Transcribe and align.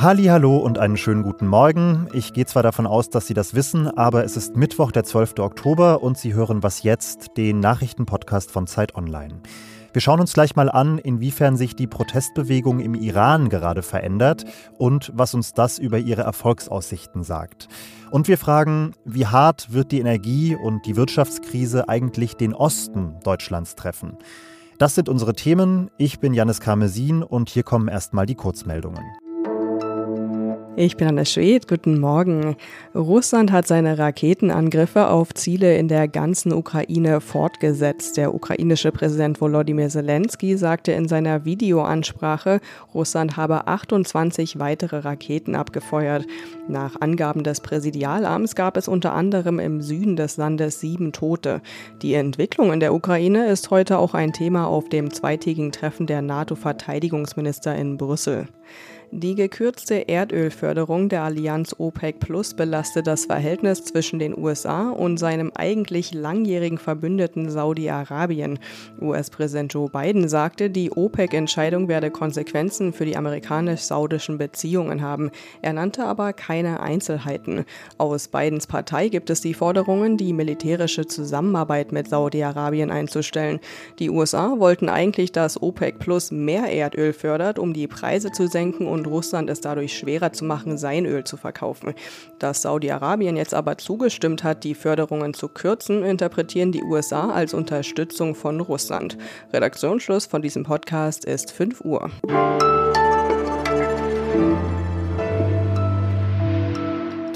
Halli, 0.00 0.24
hallo 0.24 0.56
und 0.56 0.78
einen 0.78 0.96
schönen 0.96 1.22
guten 1.22 1.46
Morgen. 1.46 2.08
Ich 2.14 2.32
gehe 2.32 2.46
zwar 2.46 2.62
davon 2.62 2.86
aus, 2.86 3.10
dass 3.10 3.26
Sie 3.26 3.34
das 3.34 3.52
wissen, 3.52 3.86
aber 3.86 4.24
es 4.24 4.34
ist 4.34 4.56
Mittwoch, 4.56 4.92
der 4.92 5.04
12. 5.04 5.34
Oktober 5.40 6.02
und 6.02 6.16
Sie 6.16 6.32
hören 6.32 6.62
Was 6.62 6.82
jetzt, 6.82 7.36
den 7.36 7.60
Nachrichtenpodcast 7.60 8.50
von 8.50 8.66
Zeit 8.66 8.94
Online. 8.94 9.42
Wir 9.92 10.00
schauen 10.00 10.20
uns 10.20 10.32
gleich 10.32 10.56
mal 10.56 10.70
an, 10.70 10.96
inwiefern 10.96 11.58
sich 11.58 11.76
die 11.76 11.86
Protestbewegung 11.86 12.80
im 12.80 12.94
Iran 12.94 13.50
gerade 13.50 13.82
verändert 13.82 14.46
und 14.78 15.12
was 15.14 15.34
uns 15.34 15.52
das 15.52 15.78
über 15.78 15.98
ihre 15.98 16.22
Erfolgsaussichten 16.22 17.22
sagt. 17.22 17.68
Und 18.10 18.26
wir 18.26 18.38
fragen, 18.38 18.94
wie 19.04 19.26
hart 19.26 19.70
wird 19.70 19.92
die 19.92 20.00
Energie- 20.00 20.56
und 20.56 20.86
die 20.86 20.96
Wirtschaftskrise 20.96 21.90
eigentlich 21.90 22.36
den 22.36 22.54
Osten 22.54 23.16
Deutschlands 23.22 23.74
treffen? 23.74 24.16
Das 24.78 24.94
sind 24.94 25.10
unsere 25.10 25.34
Themen. 25.34 25.90
Ich 25.98 26.20
bin 26.20 26.32
Janis 26.32 26.60
Karmesin 26.60 27.22
und 27.22 27.50
hier 27.50 27.64
kommen 27.64 27.88
erstmal 27.88 28.24
die 28.24 28.34
Kurzmeldungen. 28.34 29.04
Ich 30.76 30.96
bin 30.96 31.08
Anna 31.08 31.24
Schwed, 31.24 31.66
guten 31.66 31.98
Morgen. 31.98 32.56
Russland 32.94 33.50
hat 33.50 33.66
seine 33.66 33.98
Raketenangriffe 33.98 35.08
auf 35.08 35.34
Ziele 35.34 35.76
in 35.76 35.88
der 35.88 36.06
ganzen 36.06 36.52
Ukraine 36.52 37.20
fortgesetzt. 37.20 38.16
Der 38.16 38.32
ukrainische 38.32 38.92
Präsident 38.92 39.40
Volodymyr 39.40 39.88
Zelensky 39.88 40.56
sagte 40.56 40.92
in 40.92 41.08
seiner 41.08 41.44
Videoansprache, 41.44 42.60
Russland 42.94 43.36
habe 43.36 43.66
28 43.66 44.60
weitere 44.60 44.98
Raketen 44.98 45.56
abgefeuert. 45.56 46.24
Nach 46.68 47.00
Angaben 47.00 47.42
des 47.42 47.60
Präsidialamts 47.60 48.54
gab 48.54 48.76
es 48.76 48.86
unter 48.86 49.12
anderem 49.12 49.58
im 49.58 49.82
Süden 49.82 50.14
des 50.14 50.36
Landes 50.36 50.78
sieben 50.78 51.12
Tote. 51.12 51.62
Die 52.00 52.14
Entwicklung 52.14 52.72
in 52.72 52.80
der 52.80 52.94
Ukraine 52.94 53.48
ist 53.48 53.70
heute 53.70 53.98
auch 53.98 54.14
ein 54.14 54.32
Thema 54.32 54.68
auf 54.68 54.88
dem 54.88 55.12
zweitägigen 55.12 55.72
Treffen 55.72 56.06
der 56.06 56.22
NATO-Verteidigungsminister 56.22 57.74
in 57.74 57.96
Brüssel. 57.96 58.46
Die 59.12 59.34
gekürzte 59.34 60.08
Erdölförderung 60.08 61.08
der 61.08 61.24
Allianz 61.24 61.74
OPEC 61.76 62.20
Plus 62.20 62.54
belastet 62.54 63.08
das 63.08 63.24
Verhältnis 63.24 63.82
zwischen 63.82 64.20
den 64.20 64.38
USA 64.38 64.88
und 64.88 65.18
seinem 65.18 65.50
eigentlich 65.56 66.14
langjährigen 66.14 66.78
Verbündeten 66.78 67.50
Saudi-Arabien. 67.50 68.60
US-Präsident 69.00 69.74
Joe 69.74 69.90
Biden 69.90 70.28
sagte, 70.28 70.70
die 70.70 70.92
OPEC-Entscheidung 70.92 71.88
werde 71.88 72.12
Konsequenzen 72.12 72.92
für 72.92 73.04
die 73.04 73.16
amerikanisch-saudischen 73.16 74.38
Beziehungen 74.38 75.02
haben. 75.02 75.32
Er 75.60 75.72
nannte 75.72 76.04
aber 76.04 76.32
keine 76.32 76.78
Einzelheiten. 76.78 77.64
Aus 77.98 78.28
Bidens 78.28 78.68
Partei 78.68 79.08
gibt 79.08 79.28
es 79.30 79.40
die 79.40 79.54
Forderungen, 79.54 80.18
die 80.18 80.32
militärische 80.32 81.04
Zusammenarbeit 81.04 81.90
mit 81.90 82.08
Saudi-Arabien 82.08 82.92
einzustellen. 82.92 83.58
Die 83.98 84.08
USA 84.08 84.60
wollten 84.60 84.88
eigentlich, 84.88 85.32
dass 85.32 85.60
OPEC 85.60 85.98
Plus 85.98 86.30
mehr 86.30 86.72
Erdöl 86.72 87.12
fördert, 87.12 87.58
um 87.58 87.72
die 87.72 87.88
Preise 87.88 88.30
zu 88.30 88.46
senken 88.46 88.86
und 88.86 88.99
und 89.00 89.06
Russland 89.06 89.48
es 89.48 89.62
dadurch 89.62 89.96
schwerer 89.96 90.32
zu 90.32 90.44
machen, 90.44 90.76
sein 90.76 91.06
Öl 91.06 91.24
zu 91.24 91.38
verkaufen. 91.38 91.94
Dass 92.38 92.62
Saudi-Arabien 92.62 93.36
jetzt 93.36 93.54
aber 93.54 93.78
zugestimmt 93.78 94.44
hat, 94.44 94.62
die 94.62 94.74
Förderungen 94.74 95.32
zu 95.32 95.48
kürzen, 95.48 96.04
interpretieren 96.04 96.70
die 96.70 96.82
USA 96.82 97.30
als 97.30 97.54
Unterstützung 97.54 98.34
von 98.34 98.60
Russland. 98.60 99.16
Redaktionsschluss 99.52 100.26
von 100.26 100.42
diesem 100.42 100.64
Podcast 100.64 101.24
ist 101.24 101.50
5 101.50 101.80
Uhr. 101.80 102.10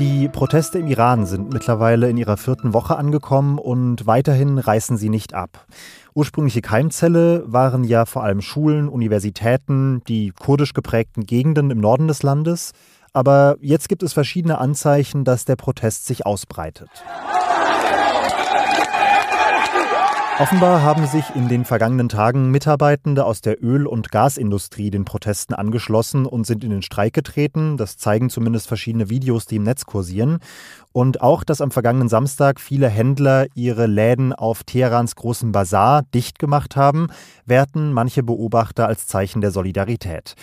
Die 0.01 0.29
Proteste 0.29 0.81
im 0.81 0.89
Iran 0.89 1.25
sind 1.25 1.53
mittlerweile 1.53 2.11
in 2.11 2.17
ihrer 2.17 2.37
vierten 2.37 2.73
Woche 2.73 2.97
angekommen 2.97 3.59
und 3.59 4.09
weiterhin 4.09 4.59
reißen 4.59 4.97
sie 4.97 5.09
nicht 5.09 5.35
ab. 5.35 5.67
Ursprüngliche 6.15 6.63
Keimzelle 6.63 7.45
waren 7.47 7.85
ja 7.85 8.05
vor 8.05 8.25
allem 8.25 8.41
Schulen, 8.41 8.89
Universitäten, 8.89 10.03
die 10.09 10.33
kurdisch 10.33 10.73
geprägten 10.73 11.27
Gegenden 11.27 11.71
im 11.71 11.79
Norden 11.79 12.09
des 12.09 12.25
Landes. 12.25 12.73
Aber 13.13 13.57
jetzt 13.61 13.89
gibt 13.89 14.03
es 14.03 14.13
verschiedene 14.13 14.59
Anzeichen, 14.59 15.23
dass 15.23 15.45
der 15.45 15.55
Protest 15.55 16.07
sich 16.07 16.27
ausbreitet. 16.27 16.91
Offenbar 20.41 20.83
haben 20.83 21.07
sich 21.07 21.25
in 21.37 21.47
den 21.47 21.65
vergangenen 21.65 22.09
Tagen 22.09 22.51
Mitarbeitende 22.51 23.25
aus 23.25 23.41
der 23.41 23.63
Öl- 23.63 23.87
und 23.87 24.11
Gasindustrie 24.11 24.91
den 24.91 25.05
Protesten 25.05 25.55
angeschlossen 25.55 26.27
und 26.27 26.45
sind 26.45 26.65
in 26.65 26.71
den 26.71 26.83
Streik 26.83 27.13
getreten. 27.13 27.77
Das 27.77 27.99
zeigen 27.99 28.31
zumindest 28.31 28.67
verschiedene 28.67 29.09
Videos, 29.09 29.47
die 29.47 29.57
im 29.57 29.63
Netz 29.63 29.87
kursieren. 29.87 30.41
Und 30.91 31.21
auch, 31.21 31.45
dass 31.45 31.61
am 31.61 31.71
vergangenen 31.71 32.09
Samstag 32.09 32.59
viele 32.59 32.89
Händler 32.89 33.47
ihre 33.55 33.87
Läden 33.87 34.33
auf 34.33 34.65
Teherans 34.65 35.15
großen 35.15 35.53
Bazar 35.53 36.03
dicht 36.03 36.41
gemacht 36.41 36.75
haben, 36.75 37.07
werten 37.47 37.93
manche 37.93 38.25
Beobachter 38.25 38.89
als 38.89 39.07
Zeichen 39.07 39.41
der 39.41 39.53
Solidarität. 39.53 40.35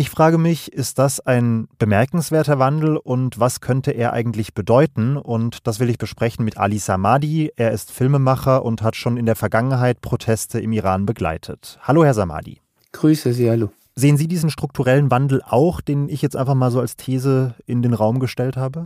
Ich 0.00 0.10
frage 0.10 0.38
mich, 0.38 0.72
ist 0.72 1.00
das 1.00 1.18
ein 1.18 1.66
bemerkenswerter 1.80 2.60
Wandel 2.60 2.98
und 2.98 3.40
was 3.40 3.60
könnte 3.60 3.90
er 3.90 4.12
eigentlich 4.12 4.54
bedeuten? 4.54 5.16
Und 5.16 5.66
das 5.66 5.80
will 5.80 5.90
ich 5.90 5.98
besprechen 5.98 6.44
mit 6.44 6.56
Ali 6.56 6.78
Samadi. 6.78 7.50
Er 7.56 7.72
ist 7.72 7.90
Filmemacher 7.90 8.64
und 8.64 8.80
hat 8.80 8.94
schon 8.94 9.16
in 9.16 9.26
der 9.26 9.34
Vergangenheit 9.34 10.00
Proteste 10.00 10.60
im 10.60 10.70
Iran 10.70 11.04
begleitet. 11.04 11.80
Hallo, 11.82 12.04
Herr 12.04 12.14
Samadi. 12.14 12.60
Grüße 12.92 13.32
Sie, 13.32 13.50
hallo. 13.50 13.72
Sehen 13.96 14.16
Sie 14.16 14.28
diesen 14.28 14.50
strukturellen 14.50 15.10
Wandel 15.10 15.42
auch, 15.44 15.80
den 15.80 16.08
ich 16.08 16.22
jetzt 16.22 16.36
einfach 16.36 16.54
mal 16.54 16.70
so 16.70 16.78
als 16.78 16.94
These 16.94 17.56
in 17.66 17.82
den 17.82 17.92
Raum 17.92 18.20
gestellt 18.20 18.56
habe? 18.56 18.84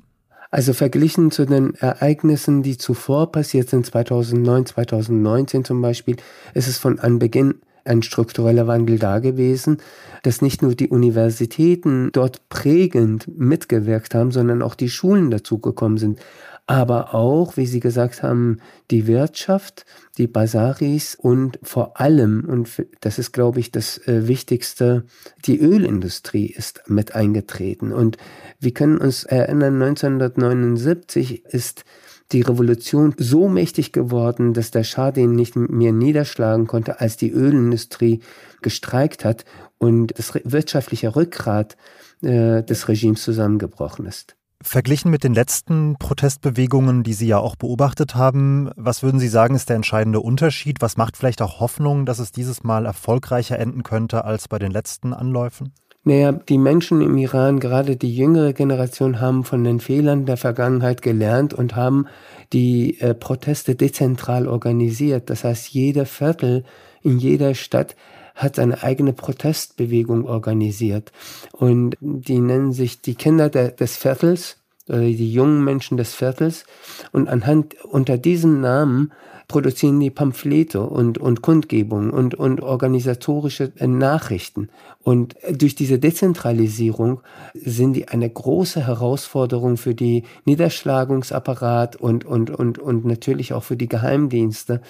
Also 0.51 0.73
verglichen 0.73 1.31
zu 1.31 1.45
den 1.45 1.75
Ereignissen, 1.75 2.63
die 2.63 2.79
zuvor 2.79 3.31
passiert 3.31 3.69
sind, 3.69 3.85
2009, 3.85 4.65
2019 4.65 5.67
zum 5.67 5.83
Beispiel, 5.83 6.17
ist 6.55 6.69
es 6.69 6.79
von 6.79 6.99
Anbeginn 6.99 7.57
ein 7.85 8.03
struktureller 8.03 8.67
Wandel 8.67 8.99
da 8.99 9.19
gewesen, 9.19 9.79
dass 10.23 10.43
nicht 10.43 10.63
nur 10.63 10.75
die 10.75 10.89
Universitäten 10.89 12.11
dort 12.13 12.49
prägend 12.49 13.27
mitgewirkt 13.39 14.15
haben, 14.15 14.31
sondern 14.31 14.63
auch 14.63 14.75
die 14.75 14.89
Schulen 14.89 15.31
dazugekommen 15.31 15.99
sind. 15.99 16.21
Aber 16.67 17.13
auch, 17.15 17.57
wie 17.57 17.67
Sie 17.67 17.81
gesagt 17.81 18.23
haben, 18.23 18.59
die 18.91 19.09
Wirtschaft, 19.09 19.85
die 20.17 20.29
Basaris 20.29 21.17
und 21.17 21.59
vor 21.63 22.01
allem, 22.01 22.45
und 22.49 22.87
das 23.01 23.19
ist, 23.19 23.33
glaube 23.33 23.59
ich, 23.59 23.73
das 23.73 23.99
äh, 24.07 24.29
Wichtigste, 24.29 25.05
die 25.45 25.59
Ölindustrie 25.59 26.47
ist 26.47 26.83
mit 26.87 27.17
eingetreten. 27.17 27.93
Und 27.93 28.17
wir 28.61 28.73
können 28.73 28.99
uns 28.99 29.25
erinnern, 29.25 29.83
1979 29.83 31.45
ist 31.47 31.85
die 32.31 32.43
Revolution 32.43 33.15
so 33.19 33.49
mächtig 33.49 33.93
geworden, 33.93 34.55
dass 34.55 34.71
der 34.71 34.85
Schah 34.85 35.11
den 35.11 35.35
nicht 35.35 35.57
mehr 35.57 35.93
niederschlagen 35.93 36.67
konnte, 36.67 37.01
als 37.01 37.17
die 37.17 37.31
Ölindustrie 37.31 38.21
gestreikt 38.63 39.25
hat 39.25 39.45
und 39.79 40.19
das 40.19 40.35
wirtschaftliche 40.45 41.17
Rückgrat 41.17 41.77
äh, 42.23 42.63
des 42.63 42.89
Regimes 42.89 43.23
zusammengebrochen 43.23 44.07
ist. 44.07 44.37
Verglichen 44.63 45.11
mit 45.11 45.25
den 45.25 45.35
letzten 45.35 45.97
Protestbewegungen, 45.99 47.03
die 47.03 47.15
Sie 47.15 47.27
ja 47.27 47.39
auch 47.39 47.57
beobachtet 47.57 48.15
haben, 48.15 48.71
was 48.77 49.03
würden 49.03 49.19
Sie 49.19 49.29
sagen, 49.29 49.57
ist 49.57 49.69
der 49.69 49.77
entscheidende 49.77 50.21
Unterschied? 50.21 50.81
Was 50.81 50.97
macht 50.97 51.17
vielleicht 51.17 51.43
auch 51.43 51.59
Hoffnung, 51.59 52.07
dass 52.07 52.21
es 52.21 52.31
dieses 52.31 52.63
Mal 52.63 52.87
erfolgreicher 52.87 53.59
enden 53.59 53.83
könnte 53.83 54.25
als 54.25 54.47
bei 54.47 54.61
den 54.61 54.71
letzten 54.71 55.13
Anläufen? 55.13 55.73
Naja, 56.05 56.33
die 56.33 56.59
Menschen 56.59 57.01
im 57.01 57.17
Iran, 57.17 57.61
gerade 57.61 57.97
die 57.97 58.15
jüngere 58.15 58.53
Generation, 58.53 59.21
haben 59.21 59.45
von 59.45 59.63
den 59.63 59.79
Fehlern 59.79 60.27
der 60.27 60.37
Vergangenheit 60.37 61.01
gelernt 61.01 61.55
und 61.55 61.77
haben 61.77 62.07
die 62.53 63.01
äh, 63.01 63.15
Proteste 63.15 63.77
dezentral 63.77 64.49
organisiert. 64.49 65.31
Das 65.31 65.45
heißt, 65.45 65.69
jeder 65.69 66.07
Viertel 66.07 66.65
in 67.03 67.19
jeder 67.19 67.55
Stadt 67.55 67.95
hat 68.35 68.57
seine 68.57 68.83
eigene 68.83 69.13
Protestbewegung 69.13 70.25
organisiert. 70.25 71.13
Und 71.53 71.97
die 72.01 72.41
nennen 72.41 72.73
sich 72.73 73.03
die 73.03 73.15
Kinder 73.15 73.49
de, 73.49 73.75
des 73.75 73.97
Viertels 73.97 74.62
oder 74.89 75.01
die 75.01 75.33
jungen 75.33 75.65
Menschen 75.65 75.97
des 75.97 76.15
Viertels. 76.15 76.65
Und 77.13 77.29
anhand 77.29 77.77
unter 77.85 78.19
diesem 78.19 78.61
Namen 78.61 79.13
produzieren 79.49 80.01
die 80.01 80.11
Pamphlete 80.11 80.81
und, 80.83 81.19
und 81.19 81.43
Kundgebungen 81.43 82.11
und, 82.11 82.35
und 82.35 82.63
organisatorische 82.63 83.73
äh, 83.77 83.87
Nachrichten. 83.87 84.71
Und 85.01 85.37
durch 85.51 85.75
diese 85.75 85.99
Dezentralisierung 85.99 87.21
sind 87.55 87.93
die 87.93 88.09
eine 88.09 88.31
große 88.31 88.87
Herausforderung 88.87 89.77
für 89.77 89.95
die 89.95 90.25
Niederschlagungsapparat 90.47 91.97
und, 91.97 92.25
und, 92.25 92.51
und, 92.51 92.79
und 92.79 93.05
natürlich 93.05 93.53
auch 93.53 93.63
für 93.63 93.77
die 93.77 93.89
Geheimdienste. 93.89 94.81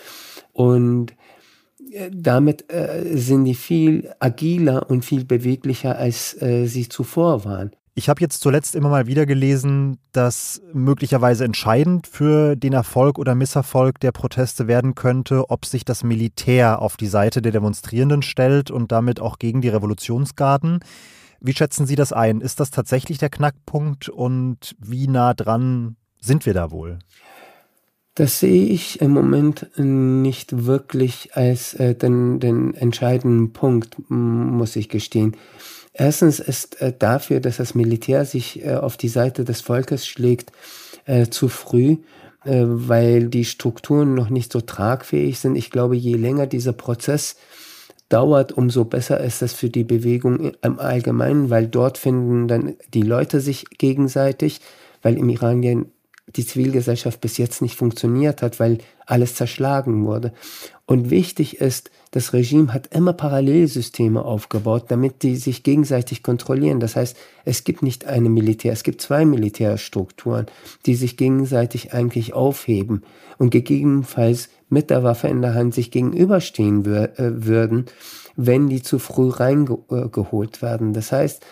Und 0.52 1.12
äh, 1.90 2.10
damit 2.12 2.72
äh, 2.72 3.16
sind 3.16 3.44
die 3.44 3.54
viel 3.54 4.12
agiler 4.20 4.88
und 4.88 5.04
viel 5.04 5.24
beweglicher, 5.24 5.98
als 5.98 6.40
äh, 6.40 6.66
sie 6.66 6.88
zuvor 6.88 7.44
waren. 7.44 7.72
Ich 7.94 8.08
habe 8.08 8.22
jetzt 8.22 8.40
zuletzt 8.40 8.74
immer 8.74 8.88
mal 8.88 9.06
wieder 9.06 9.26
gelesen, 9.26 9.98
dass 10.12 10.62
möglicherweise 10.72 11.44
entscheidend 11.44 12.06
für 12.06 12.56
den 12.56 12.72
Erfolg 12.72 13.18
oder 13.18 13.34
Misserfolg 13.34 14.00
der 14.00 14.12
Proteste 14.12 14.66
werden 14.66 14.94
könnte, 14.94 15.50
ob 15.50 15.66
sich 15.66 15.84
das 15.84 16.02
Militär 16.02 16.80
auf 16.80 16.96
die 16.96 17.06
Seite 17.06 17.42
der 17.42 17.52
Demonstrierenden 17.52 18.22
stellt 18.22 18.70
und 18.70 18.92
damit 18.92 19.20
auch 19.20 19.38
gegen 19.38 19.60
die 19.60 19.68
Revolutionsgarden. 19.68 20.80
Wie 21.40 21.52
schätzen 21.52 21.86
Sie 21.86 21.96
das 21.96 22.14
ein? 22.14 22.40
Ist 22.40 22.60
das 22.60 22.70
tatsächlich 22.70 23.18
der 23.18 23.28
Knackpunkt 23.28 24.08
und 24.08 24.74
wie 24.78 25.06
nah 25.06 25.34
dran 25.34 25.96
sind 26.18 26.46
wir 26.46 26.54
da 26.54 26.70
wohl? 26.70 26.98
Das 28.14 28.40
sehe 28.40 28.66
ich 28.66 29.02
im 29.02 29.10
Moment 29.10 29.70
nicht 29.76 30.66
wirklich 30.66 31.34
als 31.34 31.74
äh, 31.74 31.94
den, 31.94 32.40
den 32.40 32.72
entscheidenden 32.74 33.52
Punkt, 33.52 33.96
muss 34.08 34.76
ich 34.76 34.88
gestehen. 34.88 35.36
Erstens 35.92 36.40
ist 36.40 36.80
äh, 36.80 36.92
dafür, 36.98 37.40
dass 37.40 37.58
das 37.58 37.74
Militär 37.74 38.24
sich 38.24 38.64
äh, 38.64 38.74
auf 38.74 38.96
die 38.96 39.08
Seite 39.08 39.44
des 39.44 39.60
Volkes 39.60 40.06
schlägt, 40.06 40.52
äh, 41.04 41.26
zu 41.26 41.48
früh, 41.48 41.98
äh, 42.44 42.62
weil 42.64 43.28
die 43.28 43.44
Strukturen 43.44 44.14
noch 44.14 44.30
nicht 44.30 44.52
so 44.52 44.60
tragfähig 44.60 45.38
sind. 45.38 45.56
Ich 45.56 45.70
glaube, 45.70 45.96
je 45.96 46.14
länger 46.14 46.46
dieser 46.46 46.72
Prozess 46.72 47.36
dauert, 48.08 48.52
umso 48.52 48.84
besser 48.84 49.20
ist 49.20 49.42
das 49.42 49.52
für 49.52 49.70
die 49.70 49.84
Bewegung 49.84 50.52
im 50.62 50.78
Allgemeinen, 50.78 51.50
weil 51.50 51.66
dort 51.66 51.98
finden 51.98 52.48
dann 52.48 52.76
die 52.92 53.02
Leute 53.02 53.40
sich 53.40 53.66
gegenseitig, 53.78 54.60
weil 55.02 55.16
im 55.16 55.28
Iran 55.28 55.62
die 56.28 56.46
Zivilgesellschaft 56.46 57.20
bis 57.20 57.36
jetzt 57.36 57.62
nicht 57.62 57.76
funktioniert 57.76 58.42
hat, 58.42 58.60
weil 58.60 58.78
alles 59.06 59.34
zerschlagen 59.34 60.06
wurde. 60.06 60.32
Und 60.86 61.10
wichtig 61.10 61.60
ist, 61.60 61.90
das 62.12 62.32
Regime 62.32 62.72
hat 62.72 62.94
immer 62.94 63.12
Parallelsysteme 63.12 64.24
aufgebaut, 64.24 64.86
damit 64.88 65.22
die 65.22 65.36
sich 65.36 65.62
gegenseitig 65.62 66.22
kontrollieren. 66.22 66.80
Das 66.80 66.96
heißt, 66.96 67.16
es 67.44 67.64
gibt 67.64 67.82
nicht 67.82 68.04
eine 68.04 68.28
Militär, 68.28 68.72
es 68.72 68.82
gibt 68.82 69.00
zwei 69.00 69.24
Militärstrukturen, 69.24 70.46
die 70.86 70.94
sich 70.94 71.16
gegenseitig 71.16 71.92
eigentlich 71.92 72.34
aufheben 72.34 73.02
und 73.38 73.50
gegebenenfalls 73.50 74.48
mit 74.68 74.90
der 74.90 75.02
Waffe 75.02 75.28
in 75.28 75.42
der 75.42 75.54
Hand 75.54 75.74
sich 75.74 75.90
gegenüberstehen 75.90 76.84
äh, 76.84 77.10
würden, 77.16 77.86
wenn 78.36 78.68
die 78.68 78.82
zu 78.82 78.98
früh 78.98 79.28
reingeholt 79.28 80.58
äh, 80.58 80.62
werden. 80.62 80.92
Das 80.92 81.12
heißt, 81.12 81.44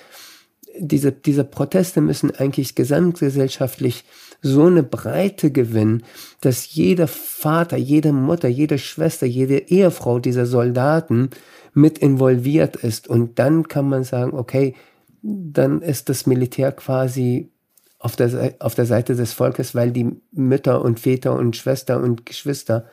diese, 0.78 1.12
diese 1.12 1.44
Proteste 1.44 2.00
müssen 2.00 2.30
eigentlich 2.34 2.74
gesamtgesellschaftlich 2.74 4.04
so 4.42 4.64
eine 4.64 4.82
Breite 4.82 5.50
gewinnen, 5.50 6.02
dass 6.40 6.74
jeder 6.74 7.06
Vater, 7.06 7.76
jede 7.76 8.12
Mutter, 8.12 8.48
jede 8.48 8.78
Schwester, 8.78 9.26
jede 9.26 9.58
Ehefrau 9.58 10.18
dieser 10.18 10.46
Soldaten 10.46 11.30
mit 11.74 11.98
involviert 11.98 12.76
ist. 12.76 13.08
Und 13.08 13.38
dann 13.38 13.68
kann 13.68 13.88
man 13.88 14.04
sagen, 14.04 14.32
okay, 14.32 14.74
dann 15.22 15.82
ist 15.82 16.08
das 16.08 16.26
Militär 16.26 16.72
quasi 16.72 17.50
auf 17.98 18.16
der, 18.16 18.54
auf 18.60 18.74
der 18.74 18.86
Seite 18.86 19.14
des 19.14 19.34
Volkes, 19.34 19.74
weil 19.74 19.90
die 19.90 20.10
Mütter 20.32 20.82
und 20.82 21.00
Väter 21.00 21.34
und 21.34 21.54
Schwester 21.54 22.02
und 22.02 22.24
Geschwister 22.24 22.86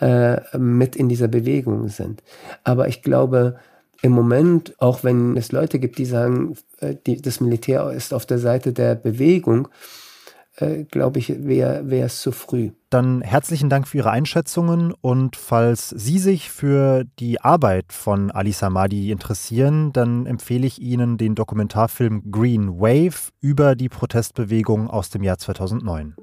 äh, 0.00 0.56
mit 0.56 0.94
in 0.94 1.08
dieser 1.08 1.28
Bewegung 1.28 1.88
sind. 1.88 2.22
Aber 2.62 2.86
ich 2.86 3.02
glaube, 3.02 3.56
im 4.04 4.12
Moment, 4.12 4.74
auch 4.82 5.02
wenn 5.02 5.34
es 5.34 5.50
Leute 5.50 5.78
gibt, 5.78 5.96
die 5.96 6.04
sagen, 6.04 6.58
äh, 6.80 6.94
die, 7.06 7.22
das 7.22 7.40
Militär 7.40 7.90
ist 7.90 8.12
auf 8.12 8.26
der 8.26 8.38
Seite 8.38 8.74
der 8.74 8.96
Bewegung, 8.96 9.68
äh, 10.56 10.84
glaube 10.84 11.20
ich, 11.20 11.30
wäre 11.46 12.04
es 12.04 12.20
zu 12.20 12.30
früh. 12.30 12.72
Dann 12.90 13.22
herzlichen 13.22 13.70
Dank 13.70 13.88
für 13.88 13.96
Ihre 13.96 14.10
Einschätzungen 14.10 14.92
und 15.00 15.36
falls 15.36 15.88
Sie 15.88 16.18
sich 16.18 16.50
für 16.50 17.04
die 17.18 17.40
Arbeit 17.40 17.94
von 17.94 18.30
Ali 18.30 18.52
Samadi 18.52 19.10
interessieren, 19.10 19.94
dann 19.94 20.26
empfehle 20.26 20.66
ich 20.66 20.82
Ihnen 20.82 21.16
den 21.16 21.34
Dokumentarfilm 21.34 22.30
Green 22.30 22.78
Wave 22.78 23.30
über 23.40 23.74
die 23.74 23.88
Protestbewegung 23.88 24.90
aus 24.90 25.08
dem 25.08 25.22
Jahr 25.22 25.38
2009. 25.38 26.14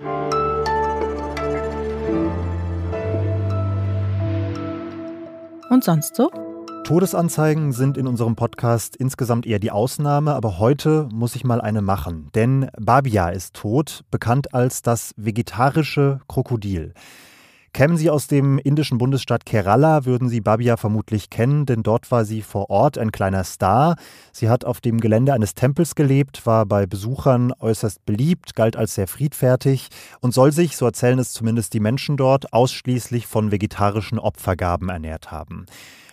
Und 5.71 5.83
sonst 5.83 6.15
so? 6.15 6.29
Todesanzeigen 6.91 7.71
sind 7.71 7.97
in 7.97 8.05
unserem 8.05 8.35
Podcast 8.35 8.97
insgesamt 8.97 9.45
eher 9.45 9.59
die 9.59 9.71
Ausnahme, 9.71 10.33
aber 10.33 10.59
heute 10.59 11.07
muss 11.13 11.37
ich 11.37 11.45
mal 11.45 11.61
eine 11.61 11.81
machen. 11.81 12.27
Denn 12.35 12.69
Babia 12.77 13.29
ist 13.29 13.53
tot, 13.53 14.01
bekannt 14.11 14.53
als 14.53 14.81
das 14.81 15.13
vegetarische 15.15 16.19
Krokodil. 16.27 16.93
Kämen 17.71 17.95
Sie 17.95 18.09
aus 18.09 18.27
dem 18.27 18.57
indischen 18.57 18.97
Bundesstaat 18.97 19.45
Kerala, 19.45 20.03
würden 20.03 20.27
Sie 20.27 20.41
Babia 20.41 20.75
vermutlich 20.75 21.29
kennen, 21.29 21.65
denn 21.65 21.81
dort 21.81 22.11
war 22.11 22.25
sie 22.25 22.41
vor 22.41 22.69
Ort 22.69 22.97
ein 22.97 23.13
kleiner 23.13 23.45
Star. 23.45 23.95
Sie 24.33 24.49
hat 24.49 24.65
auf 24.65 24.81
dem 24.81 24.99
Gelände 24.99 25.31
eines 25.31 25.55
Tempels 25.55 25.95
gelebt, 25.95 26.45
war 26.45 26.65
bei 26.65 26.87
Besuchern 26.87 27.53
äußerst 27.57 28.05
beliebt, 28.05 28.53
galt 28.53 28.75
als 28.75 28.95
sehr 28.95 29.07
friedfertig 29.07 29.87
und 30.19 30.33
soll 30.33 30.51
sich, 30.51 30.75
so 30.75 30.87
erzählen 30.87 31.19
es 31.19 31.31
zumindest 31.31 31.73
die 31.73 31.79
Menschen 31.79 32.17
dort, 32.17 32.51
ausschließlich 32.51 33.27
von 33.27 33.49
vegetarischen 33.49 34.19
Opfergaben 34.19 34.89
ernährt 34.89 35.31
haben. 35.31 35.67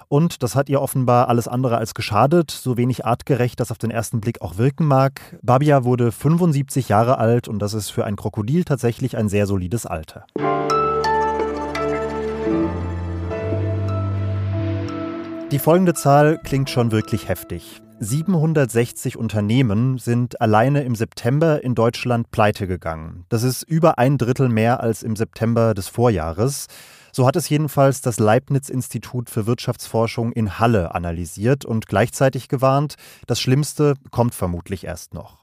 Und 0.08 0.42
das 0.42 0.54
hat 0.54 0.68
ihr 0.70 0.80
offenbar 0.80 1.28
alles 1.28 1.48
andere 1.48 1.76
als 1.76 1.94
geschadet, 1.94 2.50
so 2.50 2.76
wenig 2.76 3.04
artgerecht 3.04 3.60
das 3.60 3.70
auf 3.70 3.78
den 3.78 3.90
ersten 3.90 4.20
Blick 4.20 4.40
auch 4.40 4.56
wirken 4.56 4.86
mag. 4.86 5.38
Babia 5.42 5.84
wurde 5.84 6.12
75 6.12 6.88
Jahre 6.88 7.18
alt 7.18 7.46
und 7.46 7.58
das 7.58 7.74
ist 7.74 7.90
für 7.90 8.04
ein 8.06 8.16
Krokodil 8.16 8.64
tatsächlich 8.64 9.16
ein 9.16 9.28
sehr 9.28 9.46
solides 9.46 9.84
Alter. 9.84 10.24
Die 15.50 15.58
folgende 15.58 15.94
Zahl 15.94 16.38
klingt 16.42 16.68
schon 16.70 16.90
wirklich 16.90 17.28
heftig. 17.28 17.82
760 18.00 19.16
Unternehmen 19.16 19.98
sind 19.98 20.40
alleine 20.40 20.82
im 20.82 20.94
September 20.94 21.64
in 21.64 21.74
Deutschland 21.74 22.30
pleite 22.30 22.68
gegangen. 22.68 23.24
Das 23.28 23.42
ist 23.42 23.64
über 23.64 23.98
ein 23.98 24.18
Drittel 24.18 24.48
mehr 24.48 24.80
als 24.80 25.02
im 25.02 25.16
September 25.16 25.74
des 25.74 25.88
Vorjahres. 25.88 26.68
So 27.10 27.26
hat 27.26 27.34
es 27.34 27.48
jedenfalls 27.48 28.00
das 28.00 28.20
Leibniz-Institut 28.20 29.28
für 29.28 29.46
Wirtschaftsforschung 29.46 30.30
in 30.30 30.60
Halle 30.60 30.94
analysiert 30.94 31.64
und 31.64 31.88
gleichzeitig 31.88 32.48
gewarnt, 32.48 32.94
das 33.26 33.40
Schlimmste 33.40 33.94
kommt 34.12 34.34
vermutlich 34.34 34.84
erst 34.84 35.12
noch. 35.12 35.38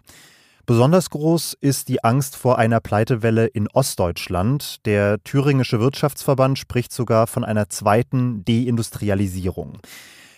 Besonders 0.66 1.10
groß 1.10 1.58
ist 1.60 1.90
die 1.90 2.06
Angst 2.06 2.38
vor 2.38 2.58
einer 2.58 2.80
Pleitewelle 2.80 3.48
in 3.48 3.68
Ostdeutschland. 3.68 4.86
Der 4.86 5.22
Thüringische 5.24 5.82
Wirtschaftsverband 5.82 6.58
spricht 6.58 6.94
sogar 6.94 7.28
von 7.28 7.44
einer 7.44 7.68
zweiten 7.70 8.46
Deindustrialisierung. 8.46 9.80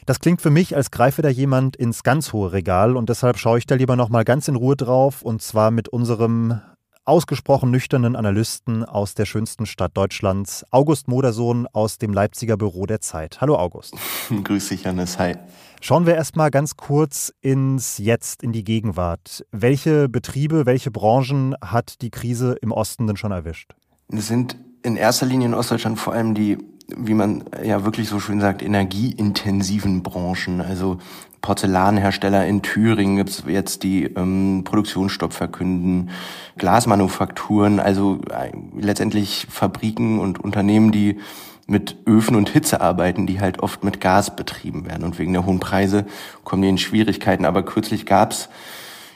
Das 0.07 0.21
klingt 0.21 0.42
für 0.42 0.51
mich, 0.51 0.74
als 0.74 0.89
greife 0.89 1.21
da 1.21 1.27
jemand 1.27 1.75
ins 1.75 2.01
ganz 2.01 2.31
hohe 2.31 2.54
Regal 2.54 2.95
und 2.95 3.09
deshalb 3.09 3.38
schaue 3.38 3.57
ich 3.57 3.65
da 3.65 3.75
lieber 3.75 3.98
noch 3.98 4.07
mal 4.07 4.24
ganz 4.24 4.48
in 4.48 4.56
Ruhe 4.56 4.77
drauf 4.77 5.21
und 5.21 5.42
zwar 5.42 5.69
mit 5.69 5.89
unserem 5.89 6.62
ausgesprochen 7.04 7.71
nüchternen 7.71 8.15
Analysten 8.15 8.86
aus 8.86 9.15
der 9.15 9.25
schönsten 9.25 9.65
Stadt 9.65 9.98
Deutschlands, 9.98 10.65
August 10.71 11.09
Modersohn 11.09 11.68
aus 11.74 11.98
dem 11.98 12.13
Leipziger 12.13 12.56
Büro 12.56 12.86
der 12.86 13.01
Zeit. 13.01 13.42
Hallo 13.42 13.57
August. 13.57 13.95
Grüß 14.44 14.69
dich, 14.69 14.86
Hannes. 14.86 15.19
Hi. 15.19 15.36
Schauen 15.81 16.06
wir 16.06 16.15
erstmal 16.15 16.51
ganz 16.51 16.77
kurz 16.77 17.33
ins 17.42 17.98
Jetzt, 17.98 18.44
in 18.44 18.54
die 18.54 18.63
Gegenwart. 18.63 19.44
Welche 19.51 20.07
Betriebe, 20.07 20.65
welche 20.65 20.89
Branchen 20.89 21.54
hat 21.59 22.01
die 22.01 22.12
Krise 22.12 22.56
im 22.62 22.71
Osten 22.71 23.07
denn 23.07 23.18
schon 23.18 23.33
erwischt? 23.33 23.75
Es 24.07 24.27
sind 24.27 24.56
in 24.83 24.95
erster 24.95 25.25
Linie 25.25 25.48
in 25.48 25.54
Ostdeutschland 25.54 26.00
vor 26.00 26.13
allem 26.13 26.33
die 26.33 26.57
wie 26.95 27.13
man 27.13 27.43
ja 27.63 27.83
wirklich 27.83 28.09
so 28.09 28.19
schön 28.19 28.39
sagt, 28.39 28.61
energieintensiven 28.61 30.03
Branchen. 30.03 30.61
Also 30.61 30.99
Porzellanhersteller 31.41 32.45
in 32.45 32.61
Thüringen 32.61 33.17
gibt's 33.17 33.44
jetzt, 33.47 33.83
die 33.83 34.06
ähm, 34.06 34.63
Produktionsstopp 34.63 35.33
verkünden, 35.33 36.09
Glasmanufakturen, 36.57 37.79
also 37.79 38.19
äh, 38.29 38.51
letztendlich 38.79 39.47
Fabriken 39.49 40.19
und 40.19 40.39
Unternehmen, 40.39 40.91
die 40.91 41.19
mit 41.67 41.97
Öfen 42.07 42.35
und 42.35 42.49
Hitze 42.49 42.79
arbeiten, 42.79 43.27
die 43.27 43.41
halt 43.41 43.59
oft 43.59 43.83
mit 43.83 43.99
Gas 43.99 44.35
betrieben 44.35 44.85
werden. 44.85 45.03
Und 45.03 45.19
wegen 45.19 45.33
der 45.33 45.45
hohen 45.45 45.59
Preise 45.59 46.06
kommen 46.45 46.61
die 46.61 46.69
in 46.69 46.77
Schwierigkeiten. 46.77 47.45
Aber 47.45 47.63
kürzlich 47.63 48.06
gab's 48.06 48.49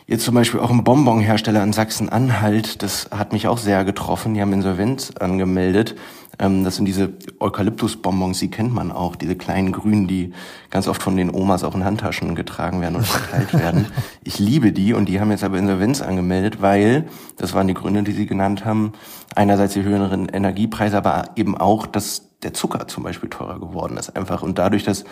Jetzt 0.08 0.26
zum 0.26 0.36
Beispiel 0.36 0.60
auch 0.60 0.72
ein 0.72 0.84
Bonbonhersteller 0.84 1.64
in 1.64 1.72
Sachsen-Anhalt, 1.72 2.84
das 2.84 3.12
hat 3.12 3.32
mich 3.32 3.48
auch 3.48 3.58
sehr 3.58 3.86
getroffen. 3.86 4.34
Die 4.34 4.42
haben 4.42 4.52
Insolvenz 4.52 5.12
angemeldet. 5.18 5.96
Ähm, 6.40 6.64
das 6.64 6.76
sind 6.76 6.86
diese 6.86 7.14
Eukalyptusbonbons, 7.40 8.40
die 8.40 8.50
kennt 8.50 8.74
man 8.74 8.92
auch, 8.92 9.16
diese 9.16 9.36
kleinen 9.36 9.72
Grünen, 9.72 10.08
die 10.08 10.34
ganz 10.70 10.88
oft 10.88 11.02
von 11.02 11.18
den 11.18 11.34
Omas 11.34 11.64
auch 11.64 11.76
in 11.76 11.86
Handtaschen 11.86 12.36
getragen 12.36 12.82
werden 12.82 12.96
und 12.96 13.06
verteilt 13.06 13.54
werden. 13.54 13.88
Ich 14.24 14.38
liebe 14.38 14.72
die 14.72 14.94
und 14.94 15.10
die 15.10 15.20
haben 15.20 15.32
jetzt 15.32 15.44
aber 15.44 15.58
Insolvenz 15.58 16.02
angemeldet, 16.02 16.62
weil, 16.62 17.08
das 17.38 17.54
waren 17.54 17.68
die 17.68 17.74
Gründe, 17.74 18.04
die 18.04 18.12
sie 18.12 18.28
genannt 18.28 18.66
haben, 18.66 18.94
einerseits 19.36 19.74
die 19.74 19.84
höheren 19.84 20.30
Energiepreise, 20.30 20.98
aber 20.98 21.32
eben 21.36 21.58
auch, 21.58 21.88
dass 21.88 22.30
der 22.44 22.54
Zucker 22.54 22.88
zum 22.88 23.04
Beispiel 23.04 23.30
teurer 23.30 23.60
geworden 23.60 23.98
ist 23.98 24.16
einfach. 24.16 24.44
Und 24.44 24.58
dadurch, 24.58 24.84
dass 24.84 25.06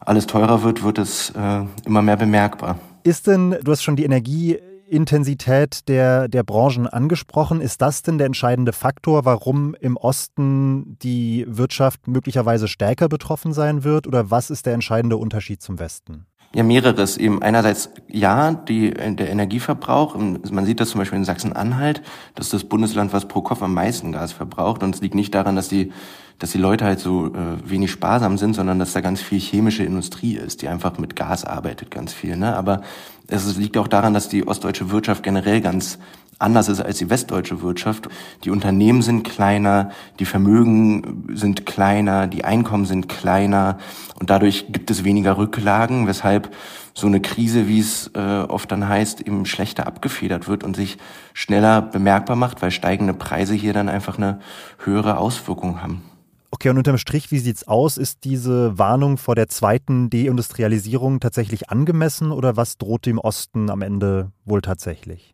alles 0.00 0.26
teurer 0.26 0.62
wird, 0.62 0.82
wird 0.82 0.98
es 0.98 1.30
äh, 1.30 1.64
immer 1.84 2.02
mehr 2.02 2.16
bemerkbar. 2.16 2.78
Ist 3.02 3.26
denn, 3.26 3.56
du 3.62 3.72
hast 3.72 3.82
schon 3.82 3.96
die 3.96 4.04
Energieintensität 4.84 5.88
der, 5.88 6.28
der 6.28 6.42
Branchen 6.42 6.86
angesprochen. 6.86 7.60
Ist 7.60 7.80
das 7.82 8.02
denn 8.02 8.18
der 8.18 8.26
entscheidende 8.26 8.72
Faktor, 8.72 9.24
warum 9.24 9.74
im 9.74 9.96
Osten 9.96 10.98
die 11.00 11.44
Wirtschaft 11.48 12.06
möglicherweise 12.06 12.68
stärker 12.68 13.08
betroffen 13.08 13.52
sein 13.52 13.84
wird? 13.84 14.06
Oder 14.06 14.30
was 14.30 14.50
ist 14.50 14.66
der 14.66 14.74
entscheidende 14.74 15.16
Unterschied 15.16 15.62
zum 15.62 15.78
Westen? 15.78 16.26
Ja, 16.54 16.62
mehreres. 16.62 17.16
Eben 17.16 17.42
einerseits 17.42 17.90
ja, 18.08 18.52
die, 18.52 18.90
der 18.90 19.30
Energieverbrauch. 19.30 20.16
Man 20.16 20.64
sieht 20.64 20.80
das 20.80 20.90
zum 20.90 21.00
Beispiel 21.00 21.18
in 21.18 21.24
Sachsen-Anhalt. 21.24 22.02
Das 22.36 22.46
ist 22.46 22.54
das 22.54 22.64
Bundesland, 22.64 23.12
was 23.12 23.26
pro 23.26 23.42
Kopf 23.42 23.62
am 23.62 23.74
meisten 23.74 24.12
Gas 24.12 24.32
verbraucht. 24.32 24.82
Und 24.82 24.94
es 24.94 25.00
liegt 25.00 25.16
nicht 25.16 25.34
daran, 25.34 25.56
dass 25.56 25.68
die 25.68 25.92
dass 26.38 26.50
die 26.50 26.58
Leute 26.58 26.84
halt 26.84 26.98
so 26.98 27.28
äh, 27.28 27.30
wenig 27.64 27.90
sparsam 27.90 28.38
sind, 28.38 28.54
sondern 28.54 28.78
dass 28.78 28.92
da 28.92 29.00
ganz 29.00 29.20
viel 29.20 29.38
chemische 29.38 29.84
Industrie 29.84 30.34
ist, 30.34 30.62
die 30.62 30.68
einfach 30.68 30.98
mit 30.98 31.14
Gas 31.16 31.44
arbeitet, 31.44 31.90
ganz 31.90 32.12
viel. 32.12 32.36
Ne? 32.36 32.56
Aber 32.56 32.82
es 33.28 33.56
liegt 33.56 33.78
auch 33.78 33.88
daran, 33.88 34.14
dass 34.14 34.28
die 34.28 34.46
ostdeutsche 34.46 34.90
Wirtschaft 34.90 35.22
generell 35.22 35.60
ganz 35.60 35.98
anders 36.38 36.68
ist 36.68 36.80
als 36.80 36.98
die 36.98 37.10
westdeutsche 37.10 37.62
Wirtschaft. 37.62 38.08
Die 38.44 38.50
Unternehmen 38.50 39.02
sind 39.02 39.24
kleiner, 39.24 39.90
die 40.18 40.24
Vermögen 40.24 41.26
sind 41.34 41.66
kleiner, 41.66 42.26
die 42.26 42.44
Einkommen 42.44 42.86
sind 42.86 43.08
kleiner 43.08 43.78
und 44.18 44.30
dadurch 44.30 44.66
gibt 44.70 44.90
es 44.90 45.04
weniger 45.04 45.38
Rücklagen, 45.38 46.06
weshalb 46.06 46.54
so 46.94 47.06
eine 47.06 47.20
Krise, 47.20 47.66
wie 47.66 47.80
es 47.80 48.10
äh, 48.14 48.18
oft 48.18 48.70
dann 48.70 48.88
heißt, 48.88 49.20
eben 49.20 49.46
schlechter 49.46 49.86
abgefedert 49.86 50.46
wird 50.46 50.62
und 50.62 50.76
sich 50.76 50.96
schneller 51.32 51.82
bemerkbar 51.82 52.36
macht, 52.36 52.62
weil 52.62 52.70
steigende 52.70 53.14
Preise 53.14 53.54
hier 53.54 53.72
dann 53.72 53.88
einfach 53.88 54.16
eine 54.16 54.40
höhere 54.78 55.18
Auswirkung 55.18 55.82
haben. 55.82 56.02
Okay, 56.54 56.68
und 56.68 56.78
unterm 56.78 56.98
Strich, 56.98 57.32
wie 57.32 57.40
sieht's 57.40 57.66
aus? 57.66 57.96
Ist 57.96 58.22
diese 58.22 58.78
Warnung 58.78 59.18
vor 59.18 59.34
der 59.34 59.48
zweiten 59.48 60.08
Deindustrialisierung 60.08 61.18
tatsächlich 61.18 61.68
angemessen 61.68 62.30
oder 62.30 62.56
was 62.56 62.78
droht 62.78 63.06
dem 63.06 63.18
Osten 63.18 63.70
am 63.70 63.82
Ende 63.82 64.30
wohl 64.44 64.62
tatsächlich? 64.62 65.33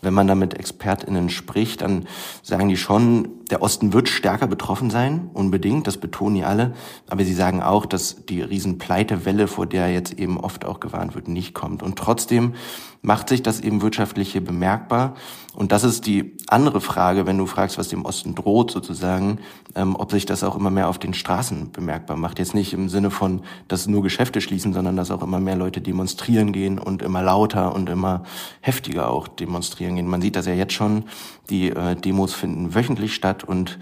Wenn 0.00 0.14
man 0.14 0.26
da 0.26 0.34
mit 0.34 0.54
ExpertInnen 0.54 1.28
spricht, 1.28 1.82
dann 1.82 2.06
sagen 2.42 2.68
die 2.68 2.76
schon, 2.76 3.28
der 3.50 3.62
Osten 3.62 3.92
wird 3.92 4.08
stärker 4.08 4.46
betroffen 4.46 4.90
sein, 4.90 5.30
unbedingt, 5.34 5.86
das 5.86 5.98
betonen 5.98 6.36
die 6.36 6.44
alle. 6.44 6.74
Aber 7.08 7.24
sie 7.24 7.34
sagen 7.34 7.62
auch, 7.62 7.86
dass 7.86 8.24
die 8.26 8.40
Riesenpleitewelle, 8.40 9.48
vor 9.48 9.66
der 9.66 9.92
jetzt 9.92 10.18
eben 10.18 10.38
oft 10.38 10.64
auch 10.64 10.80
gewarnt 10.80 11.14
wird, 11.14 11.28
nicht 11.28 11.54
kommt. 11.54 11.82
Und 11.82 11.96
trotzdem 11.96 12.54
macht 13.02 13.28
sich 13.28 13.42
das 13.42 13.60
eben 13.60 13.82
wirtschaftlich 13.82 14.32
hier 14.32 14.44
bemerkbar. 14.44 15.14
Und 15.54 15.70
das 15.70 15.84
ist 15.84 16.06
die 16.06 16.36
andere 16.48 16.80
Frage, 16.80 17.26
wenn 17.26 17.38
du 17.38 17.46
fragst, 17.46 17.78
was 17.78 17.88
dem 17.88 18.04
Osten 18.04 18.34
droht 18.34 18.72
sozusagen, 18.72 19.38
ähm, 19.74 19.94
ob 19.94 20.10
sich 20.10 20.26
das 20.26 20.42
auch 20.42 20.56
immer 20.56 20.70
mehr 20.70 20.88
auf 20.88 20.98
den 20.98 21.14
Straßen 21.14 21.70
bemerkbar 21.70 22.16
macht. 22.16 22.38
Jetzt 22.38 22.54
nicht 22.54 22.72
im 22.72 22.88
Sinne 22.88 23.10
von, 23.10 23.42
dass 23.68 23.86
nur 23.86 24.02
Geschäfte 24.02 24.40
schließen, 24.40 24.72
sondern 24.72 24.96
dass 24.96 25.10
auch 25.10 25.22
immer 25.22 25.38
mehr 25.38 25.56
Leute 25.56 25.80
demonstrieren 25.80 26.52
gehen 26.52 26.78
und 26.78 27.00
immer 27.00 27.22
lauter 27.22 27.74
und 27.74 27.88
immer 27.88 28.24
heftiger 28.60 29.08
auch 29.08 29.28
demonstrieren 29.28 29.65
gehen. 29.74 30.06
Man 30.06 30.22
sieht 30.22 30.36
das 30.36 30.46
ja 30.46 30.54
jetzt 30.54 30.74
schon, 30.74 31.04
die 31.50 31.70
äh, 31.70 31.96
Demos 31.96 32.34
finden 32.34 32.74
wöchentlich 32.74 33.14
statt 33.14 33.42
und 33.42 33.78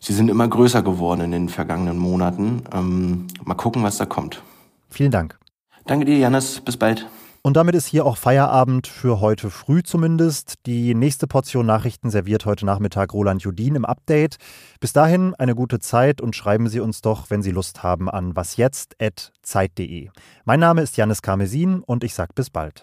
sie 0.00 0.14
sind 0.14 0.30
immer 0.30 0.48
größer 0.48 0.82
geworden 0.82 1.20
in 1.20 1.32
den 1.32 1.48
vergangenen 1.50 1.98
Monaten. 1.98 2.62
Ähm, 2.72 3.26
mal 3.44 3.54
gucken, 3.54 3.82
was 3.82 3.98
da 3.98 4.06
kommt. 4.06 4.42
Vielen 4.88 5.10
Dank. 5.10 5.38
Danke 5.86 6.06
dir, 6.06 6.18
Janis. 6.18 6.60
Bis 6.60 6.76
bald. 6.76 7.06
Und 7.42 7.56
damit 7.56 7.74
ist 7.74 7.86
hier 7.86 8.04
auch 8.04 8.16
Feierabend 8.16 8.86
für 8.86 9.20
heute 9.20 9.48
früh 9.48 9.82
zumindest. 9.82 10.66
Die 10.66 10.94
nächste 10.94 11.26
Portion 11.26 11.66
Nachrichten 11.66 12.10
serviert 12.10 12.44
heute 12.44 12.66
Nachmittag 12.66 13.14
Roland 13.14 13.42
Judin 13.42 13.74
im 13.76 13.84
Update. 13.84 14.36
Bis 14.80 14.92
dahin 14.92 15.34
eine 15.36 15.54
gute 15.54 15.78
Zeit 15.78 16.20
und 16.20 16.36
schreiben 16.36 16.68
Sie 16.68 16.80
uns 16.80 17.00
doch, 17.00 17.30
wenn 17.30 17.42
Sie 17.42 17.52
Lust 17.52 17.82
haben, 17.82 18.10
an 18.10 18.36
wasjetzt.zeit.de. 18.36 20.10
Mein 20.44 20.60
Name 20.60 20.82
ist 20.82 20.96
Janis 20.96 21.22
Karmesin 21.22 21.80
und 21.80 22.04
ich 22.04 22.14
sage 22.14 22.32
bis 22.34 22.50
bald. 22.50 22.82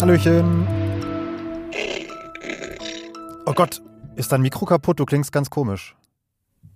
Hallöchen. 0.00 0.66
Oh 3.46 3.52
Gott, 3.52 3.80
ist 4.16 4.32
dein 4.32 4.42
Mikro 4.42 4.66
kaputt? 4.66 5.00
Du 5.00 5.06
klingst 5.06 5.32
ganz 5.32 5.48
komisch. 5.50 5.96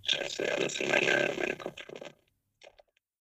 Scheiße, 0.02 0.44
alles 0.56 0.80
in 0.80 0.88
meine, 0.88 1.30
meine 1.38 1.56
Kopfhörer. 1.56 2.10